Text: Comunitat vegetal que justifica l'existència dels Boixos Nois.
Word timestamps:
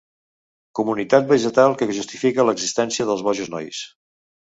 Comunitat 0.77 1.27
vegetal 1.31 1.75
que 1.81 1.87
justifica 1.97 2.45
l'existència 2.47 3.07
dels 3.11 3.23
Boixos 3.29 3.53
Nois. 3.57 3.83